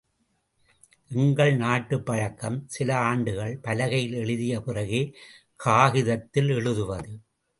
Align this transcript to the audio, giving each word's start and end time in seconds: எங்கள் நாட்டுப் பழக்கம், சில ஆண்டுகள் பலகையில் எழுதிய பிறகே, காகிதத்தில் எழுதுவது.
எங்கள் 1.09 1.55
நாட்டுப் 1.55 2.05
பழக்கம், 2.05 2.63
சில 2.67 2.97
ஆண்டுகள் 2.97 3.57
பலகையில் 3.57 4.13
எழுதிய 4.13 4.61
பிறகே, 4.61 5.13
காகிதத்தில் 5.55 6.49
எழுதுவது. 6.49 7.19